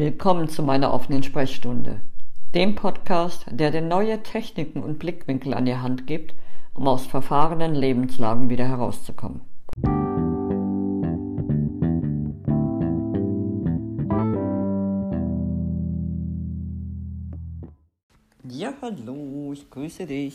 [0.00, 2.00] Willkommen zu meiner offenen Sprechstunde,
[2.54, 6.32] dem Podcast, der dir neue Techniken und Blickwinkel an die Hand gibt,
[6.72, 9.42] um aus verfahrenen Lebenslagen wieder herauszukommen.
[18.48, 20.34] Ja, hallo, ich grüße dich.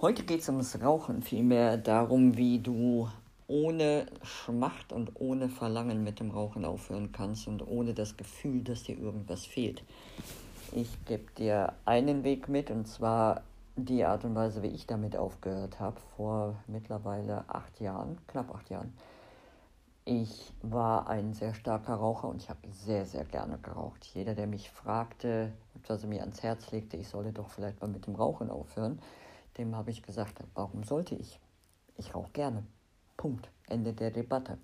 [0.00, 3.08] Heute geht es ums Rauchen, vielmehr darum, wie du
[3.46, 8.84] ohne Schmacht und ohne Verlangen mit dem Rauchen aufhören kannst und ohne das Gefühl, dass
[8.84, 9.82] dir irgendwas fehlt.
[10.72, 13.42] Ich gebe dir einen Weg mit und zwar
[13.76, 18.70] die Art und Weise, wie ich damit aufgehört habe, vor mittlerweile acht Jahren, knapp acht
[18.70, 18.92] Jahren.
[20.06, 24.04] Ich war ein sehr starker Raucher und ich habe sehr, sehr gerne geraucht.
[24.14, 25.52] Jeder, der mich fragte,
[25.88, 29.00] er mir ans Herz legte, ich solle doch vielleicht mal mit dem Rauchen aufhören,
[29.58, 31.40] dem habe ich gesagt, warum sollte ich?
[31.96, 32.64] Ich rauche gerne.
[33.16, 33.50] Punkt.
[33.66, 34.58] Ende der Debatte.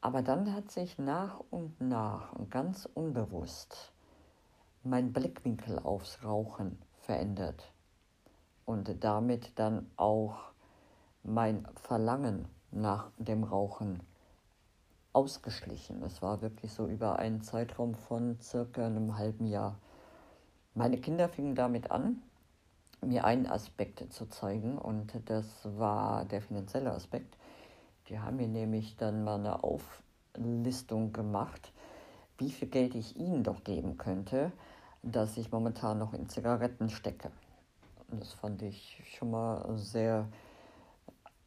[0.00, 3.92] Aber dann hat sich nach und nach und ganz unbewusst
[4.84, 7.72] mein Blickwinkel aufs Rauchen verändert
[8.64, 10.52] und damit dann auch
[11.24, 14.02] mein Verlangen nach dem Rauchen
[15.12, 16.02] ausgeschlichen.
[16.02, 19.78] Es war wirklich so über einen Zeitraum von circa einem halben Jahr.
[20.74, 22.22] Meine Kinder fingen damit an,
[23.00, 27.36] mir einen Aspekt zu zeigen und das war der finanzielle Aspekt.
[28.08, 31.72] Die haben mir nämlich dann mal eine Auflistung gemacht,
[32.38, 34.52] wie viel Geld ich ihnen doch geben könnte,
[35.02, 37.30] dass ich momentan noch in Zigaretten stecke.
[38.10, 40.26] Das fand ich schon mal sehr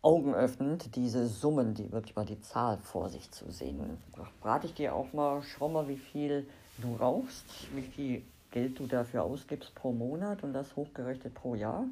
[0.02, 3.98] augenöffnend, diese Summen, die wirklich mal die Zahl vor sich zu sehen.
[4.44, 8.86] Rate ich dir auch mal, schau mal, wie viel du rauchst, wie viel Geld du
[8.86, 11.86] dafür ausgibst pro Monat und das hochgerechnet pro Jahr,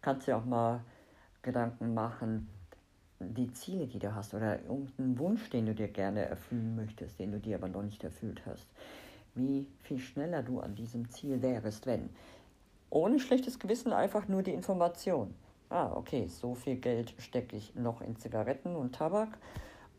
[0.00, 0.80] kannst du auch mal
[1.42, 2.48] Gedanken machen,
[3.20, 7.32] die Ziele, die du hast oder irgendeinen Wunsch, den du dir gerne erfüllen möchtest, den
[7.32, 8.66] du dir aber noch nicht erfüllt hast.
[9.34, 12.08] Wie viel schneller du an diesem Ziel wärst, wenn.
[12.90, 15.34] Ohne schlechtes Gewissen einfach nur die Information.
[15.68, 19.36] Ah, okay, so viel Geld stecke ich noch in Zigaretten und Tabak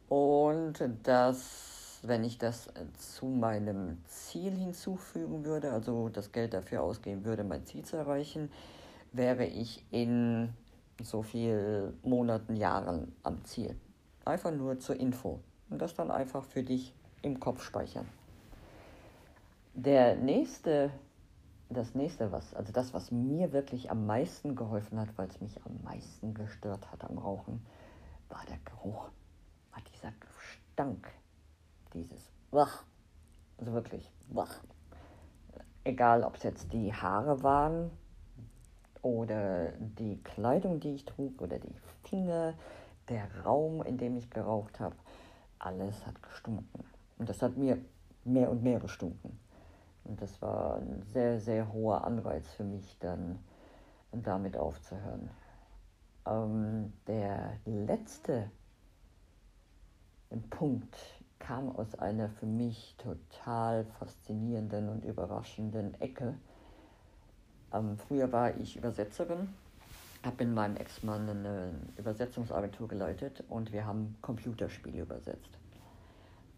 [0.07, 1.68] und das
[2.07, 7.43] wenn ich das äh, zu meinem Ziel hinzufügen würde, also das Geld dafür ausgeben würde,
[7.43, 8.51] mein Ziel zu erreichen,
[9.11, 10.53] wäre ich in
[11.01, 13.75] so viel Monaten, Jahren am Ziel.
[14.25, 15.39] Einfach nur zur Info.
[15.69, 18.07] Und das dann einfach für dich im Kopf speichern.
[19.73, 20.91] Der nächste,
[21.69, 25.55] das nächste, was, also das, was mir wirklich am meisten geholfen hat, weil es mich
[25.65, 27.65] am meisten gestört hat am Rauchen,
[28.29, 29.09] war der Geruch,
[29.71, 31.07] war dieser Gestank
[31.93, 32.83] dieses wach,
[33.57, 34.61] also wirklich wach.
[35.83, 37.91] Egal, ob es jetzt die Haare waren
[39.01, 41.73] oder die Kleidung, die ich trug oder die
[42.03, 42.53] Finger,
[43.07, 44.95] der Raum, in dem ich geraucht habe,
[45.57, 46.83] alles hat gestunken.
[47.17, 47.77] Und das hat mir
[48.23, 49.39] mehr und mehr gestunken.
[50.03, 53.39] Und das war ein sehr, sehr hoher Anreiz für mich, dann
[54.11, 55.29] damit aufzuhören.
[56.25, 58.49] Ähm, der letzte
[60.49, 60.95] Punkt,
[61.39, 66.35] kam aus einer für mich total faszinierenden und überraschenden Ecke.
[67.73, 69.49] Ähm, früher war ich Übersetzerin,
[70.23, 75.57] habe in meinem Ex-Mann eine Übersetzungsagentur geleitet und wir haben Computerspiele übersetzt.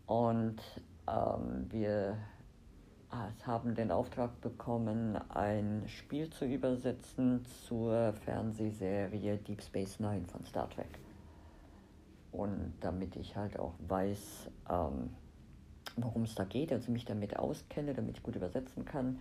[0.08, 0.62] Und
[1.08, 2.18] ähm, wir
[3.46, 10.70] haben den Auftrag bekommen, ein Spiel zu übersetzen zur Fernsehserie Deep Space Nine von Star
[10.70, 11.00] Trek.
[12.32, 15.10] Und damit ich halt auch weiß, ähm,
[15.98, 19.20] worum es da geht, also mich damit auskenne, damit ich gut übersetzen kann,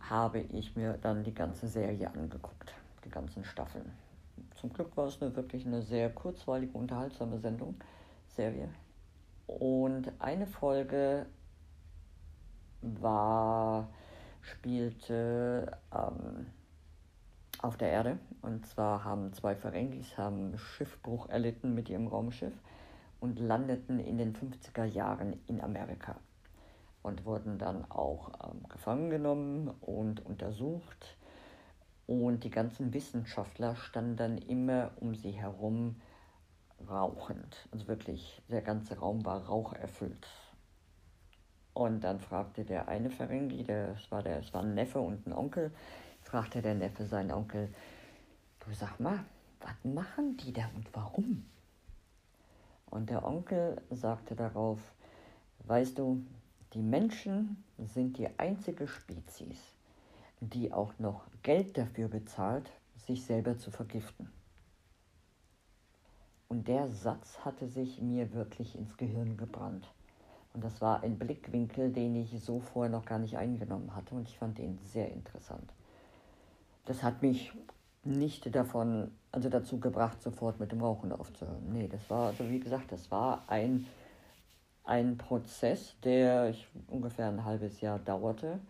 [0.00, 2.74] habe ich mir dann die ganze Serie angeguckt,
[3.04, 3.90] die ganzen Staffeln.
[4.54, 7.74] Zum Glück war es eine, wirklich eine sehr kurzweilige, unterhaltsame Sendung,
[8.28, 8.68] Serie.
[9.46, 11.26] Und eine Folge
[12.82, 13.88] war,
[14.42, 16.46] spielte ähm,
[17.62, 18.18] auf der Erde.
[18.42, 22.54] Und zwar haben zwei Ferengis haben Schiffbruch erlitten mit ihrem Raumschiff
[23.20, 26.16] und landeten in den 50er Jahren in Amerika
[27.02, 31.16] und wurden dann auch ähm, gefangen genommen und untersucht.
[32.06, 35.96] Und die ganzen Wissenschaftler standen dann immer um sie herum
[36.88, 37.68] rauchend.
[37.72, 40.26] Also wirklich, der ganze Raum war raucherfüllt.
[41.74, 45.26] Und dann fragte der eine Ferengi, der, das, war der, das war ein Neffe und
[45.26, 45.72] ein Onkel,
[46.26, 47.72] fragte der Neffe seinen Onkel,
[48.60, 49.24] du sag mal,
[49.60, 51.46] was machen die da und warum?
[52.90, 54.80] Und der Onkel sagte darauf,
[55.66, 56.24] weißt du,
[56.72, 59.60] die Menschen sind die einzige Spezies,
[60.40, 64.28] die auch noch Geld dafür bezahlt, sich selber zu vergiften.
[66.48, 69.88] Und der Satz hatte sich mir wirklich ins Gehirn gebrannt.
[70.54, 74.28] Und das war ein Blickwinkel, den ich so vorher noch gar nicht eingenommen hatte und
[74.28, 75.72] ich fand ihn sehr interessant.
[76.86, 77.52] Das hat mich
[78.04, 81.72] nicht davon, also dazu gebracht, sofort mit dem Rauchen aufzuhören.
[81.72, 83.86] Nee, das war, also wie gesagt, das war ein,
[84.84, 86.54] ein Prozess, der
[86.86, 88.60] ungefähr ein halbes Jahr dauerte,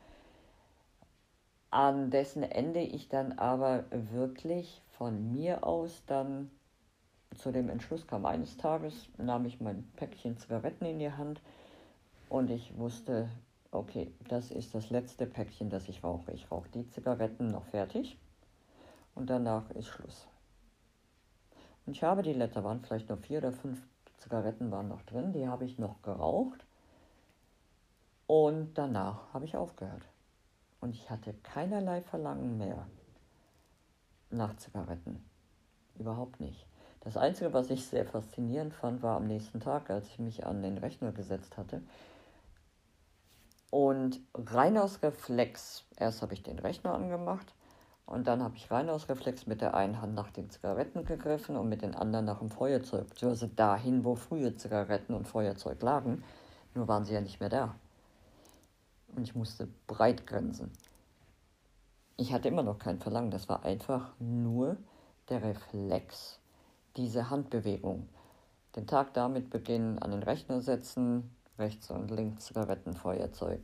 [1.70, 6.50] an dessen Ende ich dann aber wirklich von mir aus dann
[7.34, 8.24] zu dem Entschluss kam.
[8.24, 11.42] Eines Tages nahm ich mein Päckchen Zigaretten in die Hand
[12.30, 13.28] und ich wusste,
[13.70, 16.32] okay, das ist das letzte Päckchen, das ich rauche.
[16.32, 18.18] Ich rauche die Zigaretten noch fertig
[19.14, 20.26] und danach ist Schluss.
[21.86, 23.80] Und ich habe die letzte, waren vielleicht noch vier oder fünf
[24.18, 26.64] Zigaretten waren noch drin, die habe ich noch geraucht
[28.26, 30.02] und danach habe ich aufgehört.
[30.80, 32.86] Und ich hatte keinerlei Verlangen mehr
[34.30, 35.24] nach Zigaretten.
[35.98, 36.66] Überhaupt nicht.
[37.00, 40.62] Das Einzige, was ich sehr faszinierend fand, war am nächsten Tag, als ich mich an
[40.62, 41.82] den Rechner gesetzt hatte.
[43.70, 47.54] Und rein aus Reflex, erst habe ich den Rechner angemacht
[48.06, 51.56] und dann habe ich rein aus Reflex mit der einen Hand nach den Zigaretten gegriffen
[51.56, 56.22] und mit den anderen nach dem Feuerzeug, beziehungsweise dahin, wo früher Zigaretten und Feuerzeug lagen.
[56.74, 57.74] Nur waren sie ja nicht mehr da.
[59.14, 60.70] Und ich musste breit grinsen.
[62.16, 64.76] Ich hatte immer noch kein Verlangen, das war einfach nur
[65.28, 66.38] der Reflex,
[66.96, 68.08] diese Handbewegung.
[68.76, 73.60] Den Tag damit beginnen, an den Rechner setzen, rechts und links Zigarettenfeuerzeug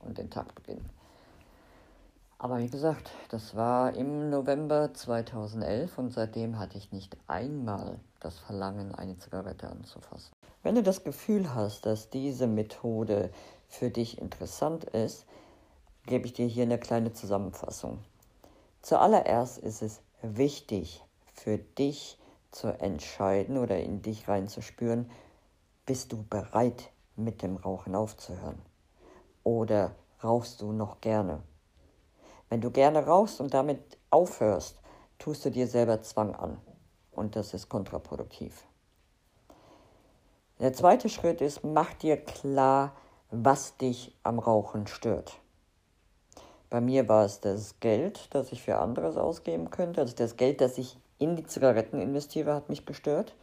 [0.00, 0.88] und den Tag beginnen.
[2.38, 8.38] Aber wie gesagt, das war im November 2011 und seitdem hatte ich nicht einmal das
[8.38, 10.32] Verlangen, eine Zigarette anzufassen.
[10.62, 13.30] Wenn du das Gefühl hast, dass diese Methode
[13.68, 15.26] für dich interessant ist,
[16.06, 17.98] gebe ich dir hier eine kleine Zusammenfassung.
[18.80, 21.04] Zuallererst ist es wichtig
[21.34, 22.18] für dich
[22.50, 25.10] zu entscheiden oder in dich reinzuspüren,
[25.84, 26.90] bist du bereit
[27.24, 28.60] mit dem Rauchen aufzuhören?
[29.44, 31.42] Oder rauchst du noch gerne?
[32.48, 34.80] Wenn du gerne rauchst und damit aufhörst,
[35.18, 36.58] tust du dir selber Zwang an.
[37.12, 38.66] Und das ist kontraproduktiv.
[40.58, 42.92] Der zweite Schritt ist, mach dir klar,
[43.30, 45.40] was dich am Rauchen stört.
[46.68, 50.00] Bei mir war es das Geld, das ich für anderes ausgeben könnte.
[50.00, 53.34] Also das Geld, das ich in die Zigaretten investiere, hat mich gestört.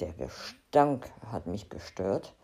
[0.00, 2.34] Der Gestank hat mich gestört.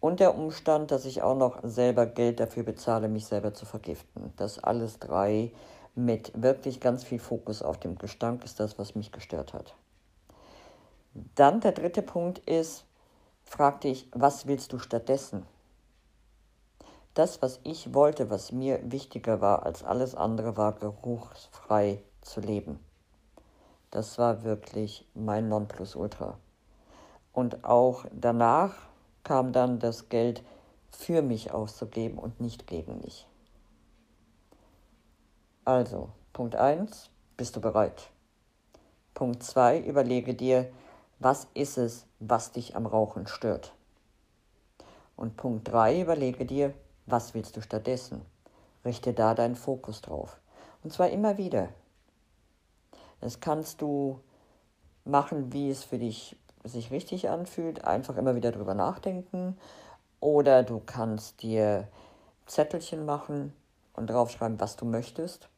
[0.00, 4.32] Und der Umstand, dass ich auch noch selber Geld dafür bezahle, mich selber zu vergiften.
[4.36, 5.52] Das alles drei
[5.94, 9.74] mit wirklich ganz viel Fokus auf dem Gestank ist das, was mich gestört hat.
[11.34, 12.84] Dann der dritte Punkt ist,
[13.44, 15.46] frag dich, was willst du stattdessen?
[17.14, 22.78] Das, was ich wollte, was mir wichtiger war als alles andere, war geruchsfrei zu leben.
[23.90, 26.36] Das war wirklich mein Nonplusultra.
[27.32, 28.74] Und auch danach
[29.26, 30.44] kam dann das Geld
[30.88, 33.26] für mich auszugeben und nicht gegen mich.
[35.64, 38.08] Also, Punkt 1, bist du bereit?
[39.14, 40.70] Punkt 2, überlege dir,
[41.18, 43.74] was ist es, was dich am Rauchen stört?
[45.16, 46.72] Und Punkt 3, überlege dir,
[47.06, 48.20] was willst du stattdessen?
[48.84, 50.38] Richte da deinen Fokus drauf.
[50.84, 51.70] Und zwar immer wieder.
[53.20, 54.20] Das kannst du
[55.04, 56.36] machen, wie es für dich
[56.68, 59.56] sich richtig anfühlt, einfach immer wieder drüber nachdenken.
[60.20, 61.88] Oder du kannst dir
[62.46, 63.52] Zettelchen machen
[63.94, 65.48] und draufschreiben, was du möchtest.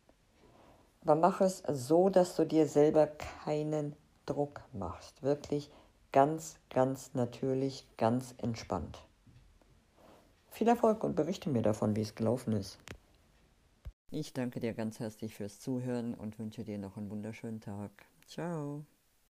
[1.02, 3.96] Aber mach es so, dass du dir selber keinen
[4.26, 5.22] Druck machst.
[5.22, 5.70] Wirklich
[6.12, 9.02] ganz, ganz natürlich, ganz entspannt.
[10.50, 12.78] Viel Erfolg und berichte mir davon, wie es gelaufen ist.
[14.10, 17.90] Ich danke dir ganz herzlich fürs Zuhören und wünsche dir noch einen wunderschönen Tag.
[18.26, 18.84] Ciao.